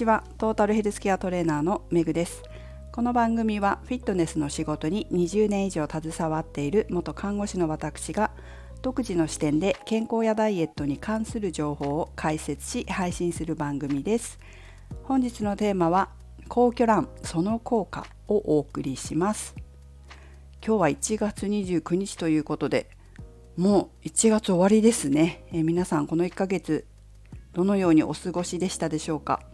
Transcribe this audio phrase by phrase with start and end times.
[0.00, 0.24] ちは。
[0.38, 2.42] トータルヘルスケアトレーナーのめぐです。
[2.90, 8.30] この番組はフィットネスの仕事に20年以上携わっている元看護師の私が
[8.80, 14.38] 独自の視点で健康やダイエットに関する情報を解説し配信する番組です。
[15.02, 16.08] 本日のテーマは
[16.48, 19.54] 皇居ランその効果をお送りします。
[20.66, 22.88] 今日は1月29日ということで
[23.58, 26.86] もう1月終わりですね、えー、皆さんこの1ヶ月
[27.52, 29.49] どのようにお過ごしでしたでしょうか？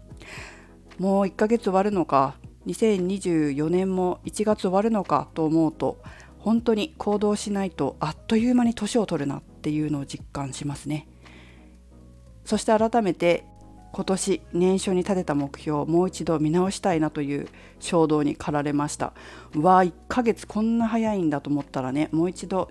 [0.99, 2.37] もう1ヶ月終わるのか
[2.67, 5.99] 2024年も1月終わるのかと思うと
[6.39, 11.09] 本当に行動しないとあっという間に年を取るなっていうのを実感しますね。
[12.45, 13.45] そして改めて
[13.93, 17.49] 今年年初に立てた目標をもう一度見直したいなという
[17.81, 19.13] 衝動に駆られました。
[19.57, 22.71] わあ1ヶ月こんな早いんだと思ったらねもう一度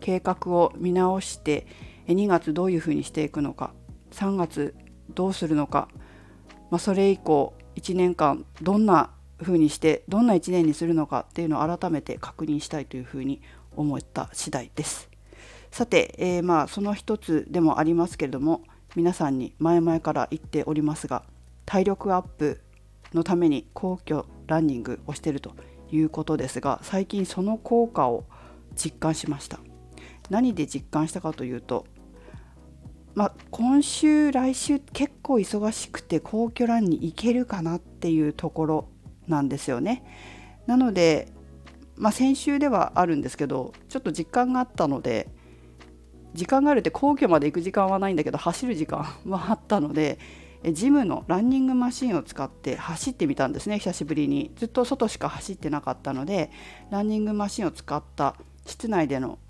[0.00, 1.66] 計画を見直して
[2.08, 3.72] 2月どういうふうにしていくのか
[4.12, 4.74] 3月
[5.14, 5.88] どうするのか、
[6.70, 9.10] まあ、それ以降1年間どんな
[9.42, 13.40] 風にしてどんな1年にするのかっていうのを改めて確認したいというふうに
[13.76, 15.08] 思った次第です。
[15.70, 18.62] さて、えー、まあその一つでもありますけれども
[18.96, 21.22] 皆さんに前々から言っておりますが
[21.66, 22.60] 体力アップ
[23.12, 25.52] のために皇居ランニングをしていると
[25.90, 28.24] いうことですが最近その効果を
[28.74, 29.60] 実感しました
[30.30, 31.86] 何で実感したかというと
[33.18, 38.88] まあ、今週来週結構忙しくて皇居ランに行けるかなっていうところ
[39.26, 40.04] なんですよね。
[40.68, 41.26] なので、
[41.96, 45.26] まあ、先週ではあるんですけどちょっと実感があったので
[46.32, 50.20] 時間があるって皇居まで行く時間はないんだけど走る時間はあったので
[50.70, 56.52] ジムのランニングマシンを使って走ってみたんですね久しぶりにずっと外しか走ってなかったので
[56.92, 59.40] ランニングマシンを使った室内での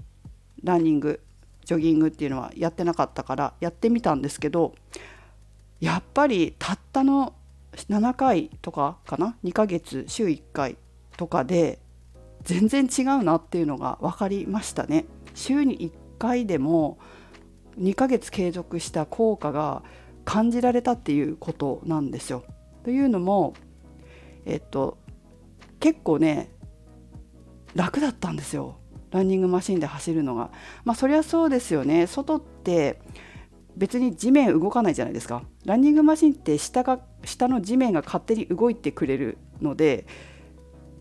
[0.64, 1.20] ランニング
[1.68, 4.74] ジョギングっていうのはやってなかったからやってみたんですけど
[5.80, 7.34] やっぱりたったの
[7.74, 10.78] 7回とかかな？2ヶ月週1回
[11.18, 11.78] とかで
[12.42, 15.04] 全然違うなっていうのが分かりましたね。
[15.34, 16.98] 週に1回でも
[17.78, 19.82] 2ヶ月継続した効果が
[20.24, 22.44] 感じられたっていうことなんですよ。
[22.82, 23.52] というのも
[24.46, 24.96] えっと
[25.80, 26.48] 結構ね
[27.74, 28.78] 楽だったんですよ。
[29.10, 30.50] ランニングマシンで走るのが。
[30.84, 32.06] まあそりゃそうですよね。
[32.06, 33.00] 外って
[33.76, 35.42] 別に地面動かないじゃないですか。
[35.64, 40.06] ランニングマシンって下が下の地面が勝手に動いてくれるので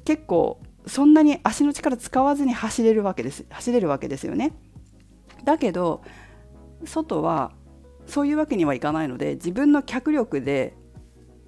[0.06, 3.46] 結構そんなに足の力使わずに走れるわけです。
[3.50, 4.54] 走れるわけですよね。
[5.44, 6.02] だけど
[6.86, 7.52] 外は
[8.06, 10.77] そういうわけにはいかないので自分の脚力で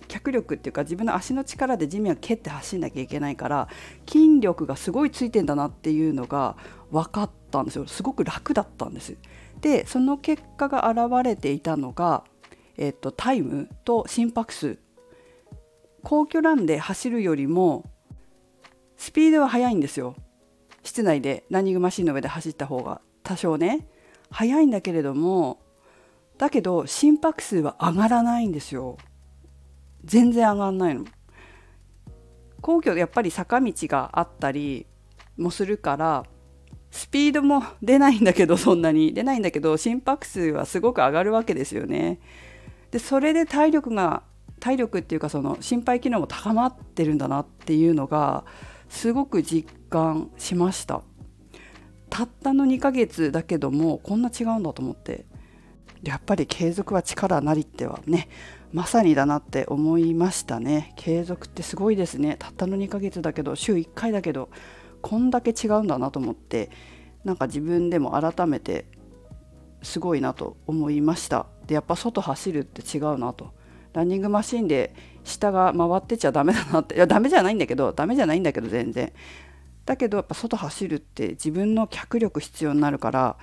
[0.10, 3.70] 脚力っていうか自分の足の力で地面を蹴って走んなきゃいけないから
[4.06, 6.58] 筋力がすごいついてんだなっていうのが
[6.92, 7.88] 分かったんですよ。
[7.88, 9.16] すごく楽だったんです。
[9.62, 12.24] でその結果が現れていたのが、
[12.78, 14.80] えっと、タイムと心拍数。
[16.04, 17.90] 皇居ランで走るよりも
[18.98, 20.16] スピードは速いんですよ。
[20.84, 23.02] 室内でランニングマシンの上で走った方が。
[23.22, 23.88] 多少ね。
[24.32, 25.60] 速いんだけれども
[26.38, 28.98] だけど心拍数は上がらないんですよ。
[30.06, 31.06] 全然上がんないの。
[32.62, 34.86] 皇居でやっぱり坂道があったり
[35.38, 36.26] もするから
[36.92, 42.20] スピードも出ないんだけどそんなに出ないんだけど心拍数はすごく上がるわけですよね。
[42.92, 44.24] でそれで体力が
[44.60, 48.44] 体力っていうかその心肺機能も高まってるんだなっていうのが
[48.90, 51.02] すごく実感しました
[52.10, 55.26] たったの2ヶ月だけどもこんな違うんだと思って
[56.04, 58.30] やっぱり継続は力なりってはね
[58.72, 60.94] まさにだなって思いましたね。
[60.96, 62.36] 継続ってすごいですね。
[62.38, 64.50] たったの2ヶ月だけど週1回だけど
[65.02, 66.70] こんだけ違うんだなと思って
[67.24, 68.86] なんか自分でも改めて
[69.82, 71.48] すごいなと思いました。
[71.66, 73.54] でやっぱ外走るって違うなと。
[73.94, 74.94] ランニングマシンで
[75.24, 79.12] 下が回ってちゃダメだなっていやダメじゃないんだけどダメじゃないんだけど全然。
[79.86, 83.38] だけどやっぱ外走るって自分の脚力必要になるから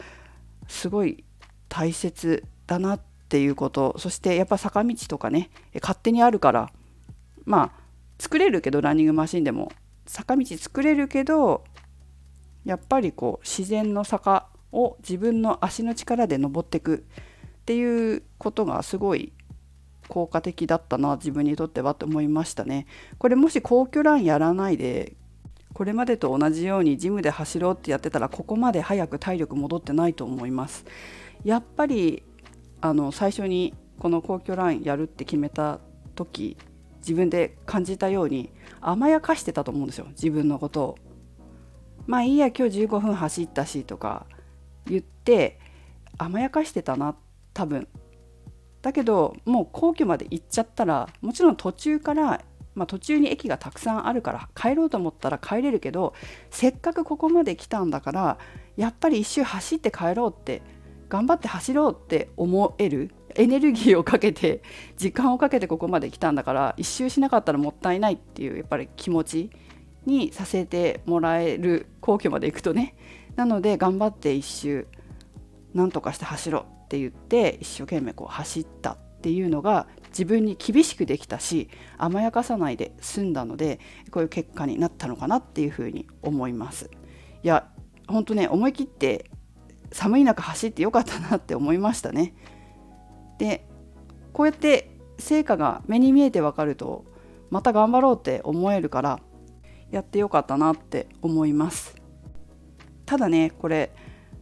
[0.68, 1.24] すごい
[1.68, 5.50] 大切だなっっていうことそしてやっぱ坂道とかね
[5.82, 6.70] 勝手にあるから
[7.44, 7.86] まあ
[8.20, 9.72] 作れるけどランニングマシンでも
[10.06, 11.64] 坂道作れるけど
[12.64, 17.04] やっぱりこう自然の坂を自分の足の力で登っていく
[17.62, 19.32] っていうことがすごい
[20.08, 22.86] 効果的だったな自分にとってはと思いましたね。
[23.18, 25.14] これもし皇居ランやらないで
[25.72, 30.84] これまでと同じようにジムで走ろうってやってたらここまで早く体力戻ってないと思います。
[31.44, 32.22] やっぱり
[32.80, 35.80] あの最初にこの皇居ラインやるって決めた
[36.14, 36.56] 時
[36.98, 38.50] 自分で感じたように
[38.80, 40.98] 甘やかしてたと思うんですよ自分のことを。
[42.06, 44.26] まあいいや今日15分走ったしとか
[44.86, 45.58] 言って
[46.18, 47.16] 甘やかしてたな
[47.54, 47.88] 多分。
[48.82, 52.44] だけどもう皇居まで行っちゃったらもちろん途中から
[52.76, 56.12] まあ、途中に駅がたくさんあるから帰ろうと思ったら帰れるけど
[56.50, 58.38] せっかくここまで来たんだから
[58.76, 60.60] やっぱり一周走って帰ろうって
[61.08, 64.62] 頑張って走ろうって思えるエネルギーをかけて
[64.96, 69.50] 時間をかけてここまで来たんだから一周しなかったらもったいないっていうやっぱり気持ち
[70.06, 72.94] にさせてもらえる皇居まで行くとね
[73.36, 74.86] なので頑張って一周
[75.74, 81.68] なんとかして走ろうって言って一生懸命こう走ったっていうのが自分に厳しくできたし
[81.98, 83.80] 甘やかさないで済んだので
[84.10, 86.90] こういう結果になったのかなっていうふうに思います。
[87.42, 87.68] いや
[88.08, 89.30] 本当ね思い切って
[89.92, 92.34] 寒い中走ってよかったなって思いましたね。
[93.38, 93.66] で
[94.32, 97.04] こうやって成果が目に見えてわかると
[97.50, 99.20] また頑張ろうって思えるから
[99.90, 101.96] やってよかったなって思います
[103.04, 103.92] ただねこれ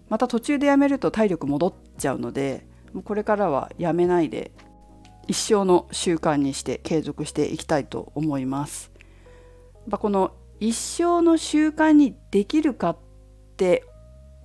[0.08, 4.52] また途中でやめると体力戻っちゃうのでもうこれからはやめないで
[5.26, 8.92] 一生の習慣にして継続していきたいと思います
[9.90, 12.98] この一生の習慣にできるかっ
[13.56, 13.84] て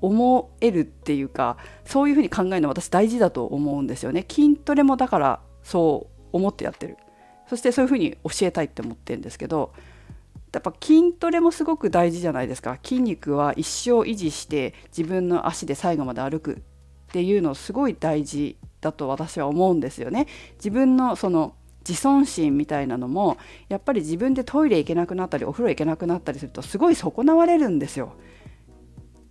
[0.02, 4.26] 思えるっていうかそういうふうに考えるの私大事だと思うんですよね。
[4.30, 6.98] 筋トレもだからそう思ってやってる。
[7.50, 9.74] そしてそういうふうに教えたいって思ってるんですけど
[10.54, 12.78] やっぱ筋トレもすごく大事じゃないですか。
[12.84, 20.28] 筋肉は一生維持して自分の足で最後まで歩くっていうのすごい大事だと私は思うんですよね。
[20.56, 21.54] 自分のその
[21.88, 23.38] 自尊心みたいなのも
[23.68, 28.14] やっぱり自分でトイレ行けなくなったりお風呂行けなくなったりするとすごい損なわれるんですよ。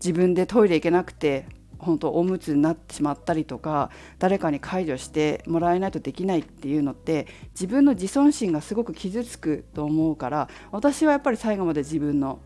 [0.00, 1.46] 自分でトイレ行けなくて
[1.78, 12.40] 本当おむつになってしまったりとか誰かに介助してもらえないとできないっていうのって自分の自尊心がすごく傷つくと思うから私はやっぱり最後まで自分の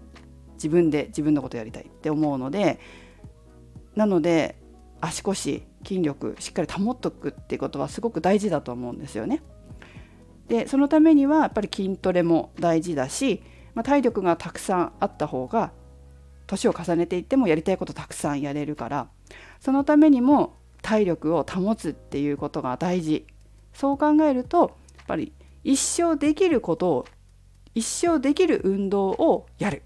[0.54, 2.78] 自分で自分のことやりたいって思うので
[3.96, 4.56] なので
[5.00, 9.43] 足腰筋力しっかり保っとくっていうことはすごく大事だと思うんですよね。
[10.48, 13.43] でそのためにはやっぱり筋トレも大事だし、
[13.75, 15.72] まあ、体力がたくさんあった方が
[16.52, 19.08] 年を重ねていってもやりたいことたくさんやれるから
[19.60, 23.26] そのためにも体力を保つっていうことが大事。
[23.72, 25.32] そう考えるとやっぱり
[25.64, 27.06] 一生できることを
[27.75, 29.82] 一生できる運動をやる。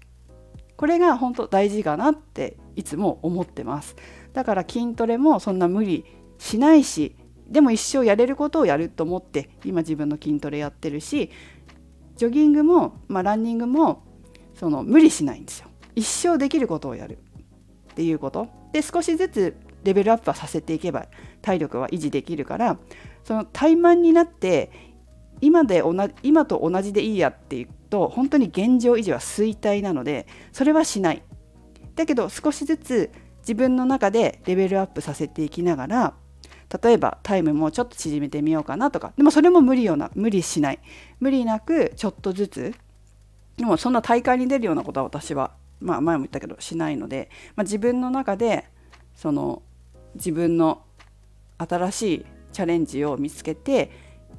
[0.75, 3.95] これが本当大事かなっていつも思ってます。
[4.33, 6.05] だから筋トレもそんな無理
[6.37, 7.15] しないし
[7.47, 11.31] でも一生やれることをやると思って今自分の筋トレやってるし
[12.17, 14.03] ジョギングも、まあ、ランニングも
[14.53, 15.69] その無理しないんですよ。
[15.97, 17.17] 一生できることをやる
[17.91, 18.47] っていうこと。
[18.71, 21.07] で少しずつレベルアップはさせていけば
[21.41, 22.77] 体力は維持できるから
[23.23, 24.71] その怠慢になって
[25.41, 31.23] 今で同じ今と同じでいいやっていうと本当に現状維持は衰退なのでそれはしない。
[31.95, 36.13] だけど少しずつ自分の中でレベルアップさせていきながら
[36.83, 40.79] 例えばタイムもちょっと縮めてみようかなとかでもそれも無理よな無理しない。
[41.19, 42.75] 無理なくちょっとずつ
[43.55, 48.65] でもそんな大会に出るようなことは私はまあ、前も言ったけどしないので、まあ、自分の中で
[49.15, 49.61] その
[50.15, 50.83] 自分の
[51.57, 53.91] 新しいチャレンジを見つけて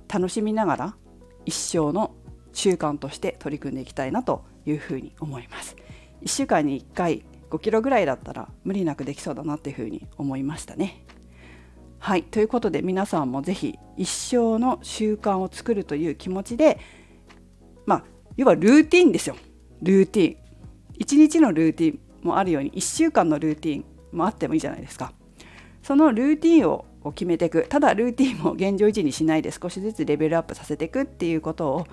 [0.09, 0.97] 楽しみながら
[1.45, 2.15] 一生の
[2.53, 5.77] 習慣として取り組んでいきたいなというふうに思います。
[6.23, 11.05] 1週間に1回5キロぐらいだったら無理なくできそうだなっていうふうに思いましたね。
[12.01, 16.79] はいということで皆さんも是非一生の習慣を作るという気持ちで
[17.87, 18.05] まあ
[18.37, 19.37] 要はルーティンですよ
[19.83, 20.37] ルーティン
[20.99, 25.13] 1日のルーティンもあるように1週間のルーティンもあってもいいじゃないですか。
[25.83, 31.87] そのルーティンを決めていくただルーティンも現状維持にしないで少しずつレベルアップさせていくっていうことを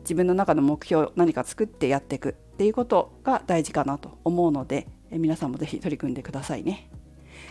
[0.00, 6.90] 自分の中の目標何か作ってやっていくっていうことが大事かなと思うので皆さんも是非取り組んでくださいね。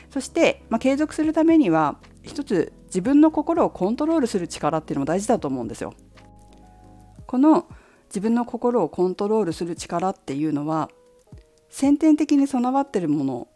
[0.10, 5.94] そして、まあ、継続するためには一つ自分の心をコントロールする力っていうのも大事だと思うんですよ。
[7.28, 7.68] この
[8.10, 10.90] 自分の心をコントロールする力っていうのは
[11.70, 13.48] 先天的に備わってるもの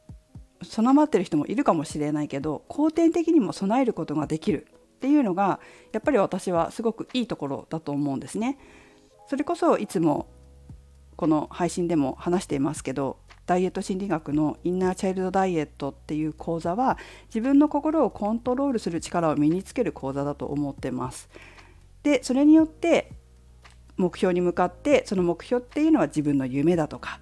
[0.63, 5.59] 備わってる人もいるかもしれないけど後天的にも備えることができるっていうのが
[5.91, 8.57] やっぱり私はすごくいいところだと思うんですね。
[9.27, 10.27] それこそいつも
[11.15, 21.29] この配信でも話していますけどダイエット心理学のインナーチャイルドダイエットっていう講座は自分の心をコントロールする力を身につける講座だと思ってます。
[22.03, 23.11] でそれによって
[23.97, 27.19] 目標に向かってその目標っていうのは自分の夢だとか、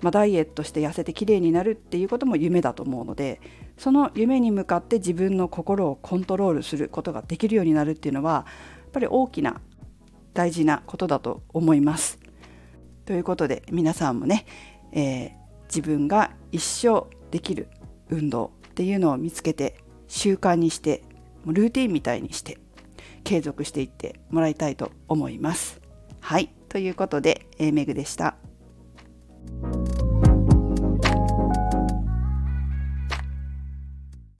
[0.00, 3.40] まあ、ダイエットして痩せて綺麗になるっていうことも夢だと思うので
[3.76, 8.44] その夢に向かって自分の心をコントロールすることができるようになるっていうのはや
[8.88, 9.60] っぱり大きな
[10.32, 12.18] 大事なことだと思います。
[13.04, 14.46] ということで皆さんもね、
[14.92, 15.30] えー、
[15.68, 17.68] 自分が一生できる
[18.10, 21.02] 運動っていうのを見つけて習慣にして
[21.46, 22.58] ルーティンみたいにして
[23.24, 25.85] 継続していってもらいたいと思います。
[26.26, 28.34] はいということで、えー、メグでした。